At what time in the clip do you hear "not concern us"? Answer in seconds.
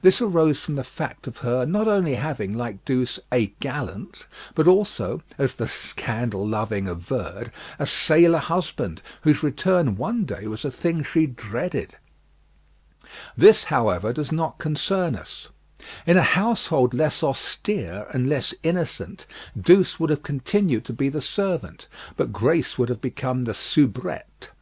14.32-15.50